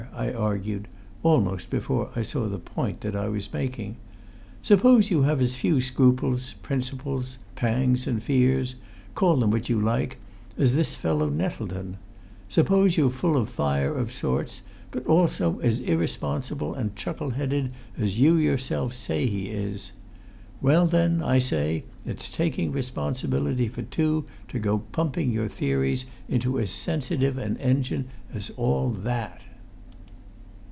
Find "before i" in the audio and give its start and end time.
1.71-2.21